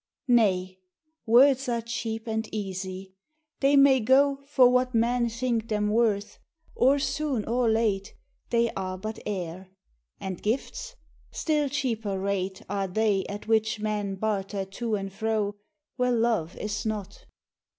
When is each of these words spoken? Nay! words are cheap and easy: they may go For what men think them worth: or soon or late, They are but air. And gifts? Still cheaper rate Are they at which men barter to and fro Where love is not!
Nay! 0.27 0.79
words 1.27 1.69
are 1.69 1.83
cheap 1.83 2.25
and 2.25 2.51
easy: 2.51 3.13
they 3.59 3.75
may 3.75 3.99
go 3.99 4.39
For 4.47 4.67
what 4.67 4.95
men 4.95 5.29
think 5.29 5.67
them 5.67 5.91
worth: 5.91 6.39
or 6.73 6.97
soon 6.97 7.45
or 7.45 7.69
late, 7.69 8.15
They 8.49 8.71
are 8.71 8.97
but 8.97 9.19
air. 9.27 9.69
And 10.19 10.41
gifts? 10.41 10.95
Still 11.29 11.69
cheaper 11.69 12.19
rate 12.19 12.63
Are 12.67 12.87
they 12.87 13.27
at 13.27 13.47
which 13.47 13.79
men 13.79 14.15
barter 14.15 14.65
to 14.65 14.95
and 14.95 15.13
fro 15.13 15.57
Where 15.97 16.11
love 16.11 16.57
is 16.57 16.83
not! 16.83 17.27